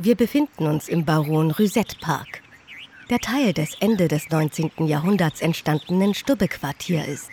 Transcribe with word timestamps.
Wir 0.00 0.14
befinden 0.14 0.68
uns 0.68 0.88
im 0.88 1.04
Baron 1.04 1.50
Rüsette 1.50 1.96
Park, 2.00 2.40
der 3.10 3.18
Teil 3.18 3.52
des 3.52 3.74
Ende 3.80 4.06
des 4.06 4.30
19. 4.30 4.70
Jahrhunderts 4.86 5.40
entstandenen 5.40 6.14
Stubbe-Quartier 6.14 7.04
ist. 7.04 7.30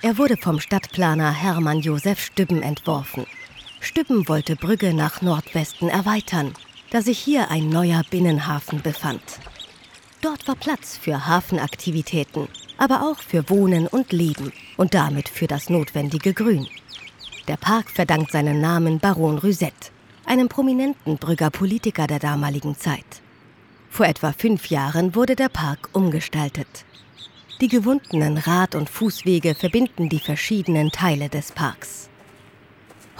Er 0.00 0.16
wurde 0.16 0.36
vom 0.36 0.60
Stadtplaner 0.60 1.32
Hermann 1.32 1.80
Josef 1.80 2.20
Stübben 2.24 2.62
entworfen. 2.62 3.26
Stübben 3.80 4.28
wollte 4.28 4.54
Brügge 4.54 4.94
nach 4.94 5.22
Nordwesten 5.22 5.88
erweitern, 5.88 6.54
da 6.90 7.02
sich 7.02 7.18
hier 7.18 7.50
ein 7.50 7.68
neuer 7.68 8.02
Binnenhafen 8.08 8.80
befand. 8.80 9.40
Dort 10.20 10.46
war 10.46 10.54
Platz 10.54 10.96
für 10.96 11.26
Hafenaktivitäten, 11.26 12.46
aber 12.78 13.02
auch 13.02 13.18
für 13.18 13.50
Wohnen 13.50 13.88
und 13.88 14.12
Leben 14.12 14.52
und 14.76 14.94
damit 14.94 15.28
für 15.28 15.48
das 15.48 15.68
notwendige 15.68 16.32
Grün. 16.32 16.68
Der 17.48 17.56
Park 17.56 17.90
verdankt 17.90 18.30
seinen 18.30 18.60
Namen 18.60 19.00
Baron 19.00 19.38
Rüsette, 19.38 19.90
einem 20.26 20.48
prominenten 20.48 21.16
Brügger 21.18 21.50
Politiker 21.50 22.06
der 22.06 22.18
damaligen 22.18 22.76
Zeit. 22.76 23.04
Vor 23.90 24.06
etwa 24.06 24.32
fünf 24.32 24.66
Jahren 24.70 25.14
wurde 25.14 25.36
der 25.36 25.48
Park 25.48 25.90
umgestaltet. 25.92 26.84
Die 27.60 27.68
gewundenen 27.68 28.38
Rad- 28.38 28.74
und 28.74 28.88
Fußwege 28.88 29.54
verbinden 29.54 30.08
die 30.08 30.18
verschiedenen 30.18 30.90
Teile 30.90 31.28
des 31.28 31.52
Parks. 31.52 32.08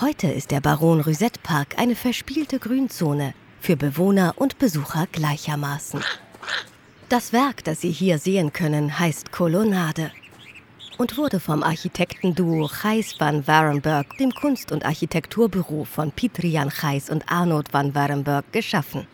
Heute 0.01 0.29
ist 0.29 0.51
der 0.51 0.61
Baron 0.61 1.01
Rüsette 1.01 1.41
Park 1.43 1.79
eine 1.79 1.95
verspielte 1.95 2.59
Grünzone 2.59 3.35
für 3.61 3.77
Bewohner 3.77 4.35
und 4.37 4.59
Besucher 4.59 5.07
gleichermaßen. 5.13 6.03
Das 7.09 7.33
Werk, 7.33 7.63
das 7.65 7.83
Sie 7.83 7.93
hier 7.93 8.19
sehen 8.19 8.53
können, 8.53 8.99
heißt 8.99 9.31
Kolonnade 9.31 10.11
und 11.03 11.19
wurde 11.19 11.41
vom 11.41 11.65
Architektenduo 11.65 12.69
Gijs 12.69 13.19
van 13.19 13.45
Warenberg, 13.49 14.17
dem 14.19 14.33
Kunst- 14.33 14.71
und 14.71 14.85
Architekturbüro 14.85 15.85
von 15.85 16.13
Pietrian 16.13 16.69
Gijs 16.69 17.11
und 17.11 17.29
Arnold 17.29 17.73
van 17.73 17.93
Warenberg, 17.93 18.45
geschaffen. 18.53 19.09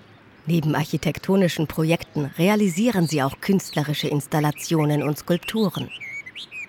Neben 0.45 0.75
architektonischen 0.75 1.67
Projekten 1.67 2.27
realisieren 2.37 3.07
sie 3.07 3.23
auch 3.23 3.41
künstlerische 3.41 4.07
Installationen 4.07 5.03
und 5.03 5.17
Skulpturen. 5.17 5.89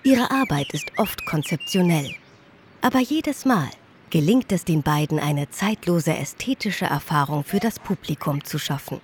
Ihre 0.04 0.30
Arbeit 0.30 0.72
ist 0.72 0.90
oft 0.96 1.26
konzeptionell. 1.26 2.14
Aber 2.80 3.00
jedes 3.00 3.44
Mal 3.44 3.68
gelingt 4.08 4.50
es 4.52 4.64
den 4.64 4.82
beiden, 4.82 5.18
eine 5.18 5.50
zeitlose 5.50 6.16
ästhetische 6.16 6.86
Erfahrung 6.86 7.44
für 7.44 7.60
das 7.60 7.78
Publikum 7.78 8.42
zu 8.42 8.58
schaffen. 8.58 9.02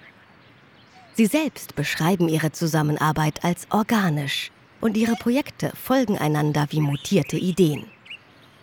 Sie 1.13 1.27
selbst 1.27 1.77
beschreiben 1.77 2.31
ihre 2.31 2.53
Zusammenarbeit 2.53 3.45
als 3.45 3.67
organisch 3.71 4.51
und 4.87 4.97
ihre 4.97 5.17
Projekte 5.17 5.73
folgen 5.75 6.17
einander 6.17 6.69
wie 6.71 6.81
mutierte 6.81 7.37
Ideen. 7.37 7.87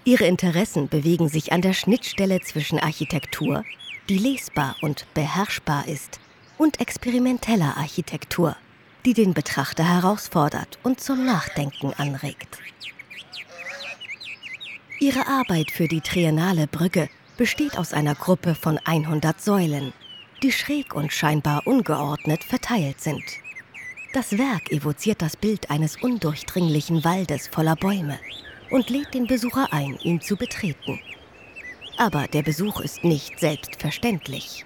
Ihre 0.06 0.24
Interessen 0.24 0.88
bewegen 0.88 1.28
sich 1.28 1.52
an 1.52 1.62
der 1.62 1.74
Schnittstelle 1.74 2.40
zwischen 2.40 2.80
Architektur, 2.80 3.66
die 4.08 4.18
lesbar 4.18 4.78
und 4.82 5.06
beherrschbar 5.14 5.86
ist, 5.90 6.22
und 6.58 6.80
experimenteller 6.80 7.76
Architektur, 7.76 8.56
die 9.04 9.14
den 9.14 9.34
Betrachter 9.34 9.84
herausfordert 9.84 10.80
und 10.82 11.02
zum 11.02 11.26
Nachdenken 11.26 11.92
anregt. 11.98 12.58
Ihre 15.02 15.28
Arbeit 15.28 15.72
für 15.72 15.90
die 15.90 16.00
Triennale 16.00 16.68
Brücke 16.68 17.10
besteht 17.36 17.78
aus 17.78 17.92
einer 17.92 18.16
Gruppe 18.16 18.56
von 18.56 18.78
100 18.78 19.42
Säulen, 19.42 19.92
die 20.42 20.54
schräg 20.54 20.96
und 20.96 21.12
scheinbar 21.12 21.68
ungeordnet 21.68 22.46
verteilt 22.46 23.02
sind. 23.02 23.43
Das 24.14 24.38
Werk 24.38 24.72
evoziert 24.72 25.24
das 25.24 25.36
Bild 25.36 25.72
eines 25.72 25.96
undurchdringlichen 26.00 27.04
Waldes 27.04 27.48
voller 27.48 27.76
Bäume 27.76 28.20
und 28.70 28.92
lädt 28.92 29.16
den 29.16 29.26
Besucher 29.26 29.74
ein, 29.74 29.98
ihn 30.04 30.22
zu 30.22 30.36
betreten. 30.36 31.00
Aber 31.98 32.28
der 32.28 32.44
Besuch 32.44 32.80
ist 32.80 33.04
nicht 33.04 33.40
selbstverständlich. 33.40 34.66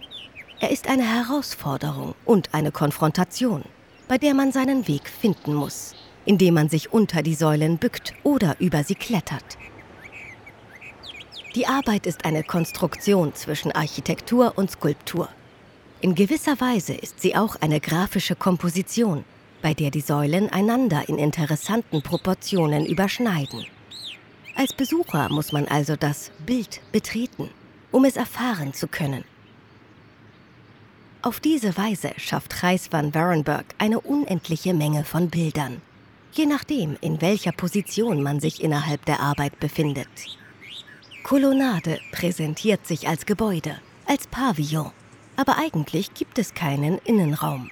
Er 0.59 0.70
ist 0.70 0.89
eine 0.89 1.04
Herausforderung 1.04 2.14
und 2.26 2.54
eine 2.54 2.73
Konfrontation, 2.73 3.64
bei 4.09 4.17
der 4.17 4.34
man 4.34 4.52
seinen 4.52 4.86
Weg 4.89 5.08
finden 5.08 5.54
muss, 5.54 5.95
indem 6.26 6.56
man 6.56 6.67
sich 6.67 6.92
unter 6.92 7.22
die 7.22 7.36
Säulen 7.36 7.77
bückt 7.77 8.16
oder 8.23 8.58
über 8.60 8.83
sie 8.83 8.95
klettert. 8.95 9.58
Die 11.55 11.67
Arbeit 11.67 12.05
ist 12.05 12.26
eine 12.26 12.43
Konstruktion 12.43 13.33
zwischen 13.33 13.72
Architektur 13.72 14.58
und 14.58 14.72
Skulptur. 14.72 15.30
In 16.02 16.16
gewisser 16.16 16.60
Weise 16.60 16.95
ist 16.95 17.22
sie 17.22 17.38
auch 17.38 17.55
eine 17.61 17.80
grafische 17.80 18.36
Komposition, 18.36 19.23
bei 19.62 19.73
der 19.73 19.92
die 19.92 20.02
Säulen 20.02 20.50
einander 20.50 21.08
in 21.08 21.18
interessanten 21.18 22.02
Proportionen 22.02 22.86
überschneiden. 22.86 23.66
Als 24.56 24.73
Besucher 24.73 25.30
muss 25.30 25.52
man 25.52 25.68
also 25.68 25.95
das 25.95 26.32
Bild 26.45 26.82
betreten, 26.92 27.50
um 27.92 28.06
es 28.06 28.17
erfahren 28.17 28.73
zu 28.73 28.88
können. 28.88 29.23
Auf 31.22 31.40
diese 31.40 31.76
Weise 31.78 32.12
schafft 32.17 32.60
Gijs 32.62 32.92
van 32.92 33.14
Warenberg 33.14 33.66
eine 33.78 34.00
unendliche 34.00 34.73
Menge 34.73 35.04
von 35.04 35.30
Bildern, 35.30 35.82
je 36.32 36.46
nachdem, 36.46 36.98
in 37.02 37.22
welcher 37.22 37.52
Position 37.52 38.23
man 38.23 38.40
sich 38.40 38.64
innerhalb 38.64 39.04
der 39.06 39.20
Arbeit 39.20 39.60
befindet. 39.60 40.08
Kolonnade 41.23 42.00
präsentiert 42.12 42.88
sich 42.88 43.08
als 43.08 43.26
Gebäude, 43.26 43.80
als 44.06 44.28
Pavillon, 44.28 44.92
aber 45.36 45.58
eigentlich 45.58 46.14
gibt 46.14 46.40
es 46.40 46.54
keinen 46.54 47.00
Innenraum. 47.00 47.70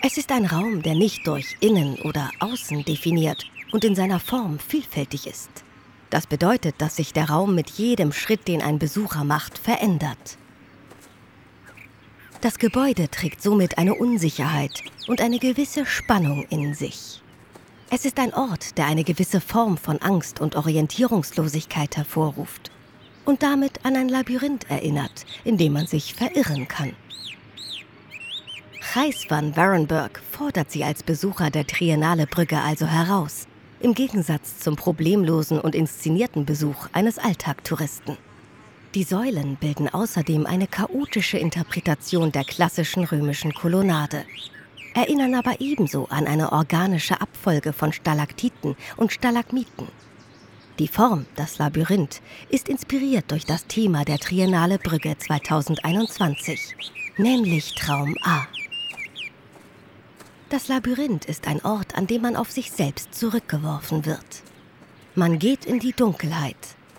Es 0.00 0.16
ist 0.16 0.30
ein 0.30 0.46
Raum, 0.46 0.82
der 0.82 0.94
nicht 0.94 1.26
durch 1.26 1.56
Innen 1.58 1.96
oder 2.02 2.30
Außen 2.38 2.84
definiert 2.84 3.44
und 3.72 3.84
in 3.84 3.96
seiner 3.96 4.20
Form 4.20 4.60
vielfältig 4.60 5.26
ist. 5.26 5.50
Das 6.08 6.28
bedeutet, 6.28 6.76
dass 6.78 6.96
sich 6.96 7.12
der 7.12 7.28
Raum 7.28 7.56
mit 7.56 7.68
jedem 7.70 8.12
Schritt, 8.12 8.46
den 8.46 8.62
ein 8.62 8.78
Besucher 8.78 9.24
macht, 9.24 9.58
verändert. 9.58 10.38
Das 12.40 12.58
Gebäude 12.60 13.10
trägt 13.10 13.42
somit 13.42 13.76
eine 13.76 13.94
Unsicherheit 13.94 14.84
und 15.08 15.20
eine 15.20 15.40
gewisse 15.40 15.84
Spannung 15.84 16.46
in 16.48 16.74
sich. 16.74 17.20
Es 17.90 18.04
ist 18.04 18.20
ein 18.20 18.32
Ort, 18.34 18.78
der 18.78 18.86
eine 18.86 19.02
gewisse 19.02 19.40
Form 19.40 19.76
von 19.76 20.00
Angst 20.00 20.40
und 20.40 20.54
Orientierungslosigkeit 20.54 21.96
hervorruft 21.96 22.70
und 23.24 23.42
damit 23.42 23.84
an 23.84 23.96
ein 23.96 24.08
Labyrinth 24.08 24.70
erinnert, 24.70 25.26
in 25.42 25.58
dem 25.58 25.72
man 25.72 25.88
sich 25.88 26.14
verirren 26.14 26.68
kann. 26.68 26.94
Gijs 29.00 29.26
van 29.28 29.54
Warenberg 29.54 30.20
fordert 30.32 30.72
sie 30.72 30.82
als 30.82 31.04
Besucher 31.04 31.50
der 31.50 31.64
Triennale 31.64 32.26
Brücke 32.26 32.58
also 32.58 32.84
heraus, 32.84 33.46
im 33.78 33.94
Gegensatz 33.94 34.58
zum 34.58 34.74
problemlosen 34.74 35.60
und 35.60 35.76
inszenierten 35.76 36.44
Besuch 36.44 36.88
eines 36.90 37.16
Alltagtouristen. 37.16 38.16
Die 38.96 39.04
Säulen 39.04 39.54
bilden 39.54 39.88
außerdem 39.88 40.46
eine 40.46 40.66
chaotische 40.66 41.38
Interpretation 41.38 42.32
der 42.32 42.42
klassischen 42.42 43.04
römischen 43.04 43.54
Kolonnade, 43.54 44.24
erinnern 44.94 45.36
aber 45.36 45.60
ebenso 45.60 46.06
an 46.06 46.26
eine 46.26 46.50
organische 46.50 47.20
Abfolge 47.20 47.72
von 47.72 47.92
Stalaktiten 47.92 48.74
und 48.96 49.12
Stalagmiten. 49.12 49.86
Die 50.80 50.88
Form, 50.88 51.26
das 51.36 51.58
Labyrinth, 51.58 52.20
ist 52.48 52.68
inspiriert 52.68 53.30
durch 53.30 53.44
das 53.44 53.64
Thema 53.68 54.04
der 54.04 54.18
Triennale 54.18 54.78
Brücke 54.78 55.16
2021, 55.16 56.74
nämlich 57.16 57.76
Traum 57.76 58.16
A. 58.22 58.48
Das 60.50 60.66
Labyrinth 60.68 61.26
ist 61.26 61.46
ein 61.46 61.62
Ort, 61.62 61.94
an 61.94 62.06
dem 62.06 62.22
man 62.22 62.34
auf 62.34 62.50
sich 62.50 62.70
selbst 62.70 63.14
zurückgeworfen 63.14 64.06
wird. 64.06 64.42
Man 65.14 65.38
geht 65.38 65.66
in 65.66 65.78
die 65.78 65.92
Dunkelheit, 65.92 66.56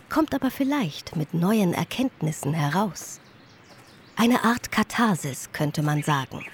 kommt 0.08 0.36
aber 0.36 0.52
vielleicht 0.52 1.16
mit 1.16 1.34
neuen 1.34 1.74
Erkenntnissen 1.74 2.54
heraus. 2.54 3.20
Eine 4.16 4.44
Art 4.44 4.72
Katharsis 4.72 5.50
könnte 5.52 5.82
man 5.82 6.04
sagen. 6.04 6.46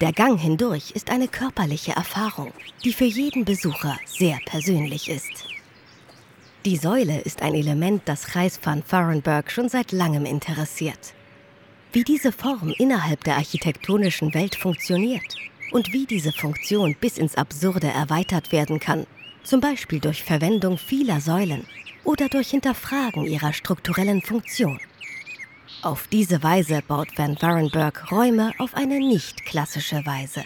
Der 0.00 0.14
Gang 0.14 0.40
hindurch 0.40 0.92
ist 0.92 1.10
eine 1.10 1.28
körperliche 1.28 1.92
Erfahrung, 1.92 2.54
die 2.84 2.94
für 2.94 3.04
jeden 3.04 3.44
Besucher 3.44 3.98
sehr 4.06 4.38
persönlich 4.46 5.10
ist. 5.10 5.44
Die 6.64 6.78
Säule 6.78 7.20
ist 7.20 7.42
ein 7.42 7.54
Element, 7.54 8.02
das 8.06 8.34
Reis 8.34 8.58
van 8.62 8.82
Varenberg 8.88 9.50
schon 9.50 9.68
seit 9.68 9.92
langem 9.92 10.24
interessiert. 10.24 11.12
Wie 11.92 12.04
diese 12.04 12.32
Form 12.32 12.72
innerhalb 12.78 13.24
der 13.24 13.36
architektonischen 13.36 14.32
Welt 14.32 14.54
funktioniert 14.54 15.36
und 15.70 15.92
wie 15.92 16.06
diese 16.06 16.32
Funktion 16.32 16.96
bis 17.00 17.18
ins 17.18 17.36
Absurde 17.36 17.88
erweitert 17.88 18.52
werden 18.52 18.80
kann, 18.80 19.06
zum 19.42 19.60
Beispiel 19.60 20.00
durch 20.00 20.22
Verwendung 20.22 20.78
vieler 20.78 21.20
Säulen 21.20 21.66
oder 22.04 22.28
durch 22.28 22.50
Hinterfragen 22.50 23.26
ihrer 23.26 23.52
strukturellen 23.52 24.22
Funktion. 24.22 24.78
Auf 25.82 26.08
diese 26.08 26.42
Weise 26.42 26.82
baut 26.86 27.08
Van 27.16 27.40
Varenberg 27.40 28.10
Räume 28.12 28.52
auf 28.58 28.74
eine 28.74 28.98
nicht 28.98 29.44
klassische 29.46 30.04
Weise. 30.04 30.44